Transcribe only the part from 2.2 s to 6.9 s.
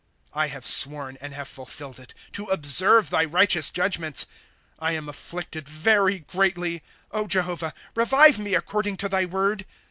To observe thy righteous judgments.''' I am afflicted very greatly;